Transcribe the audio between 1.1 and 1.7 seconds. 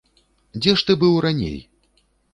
раней?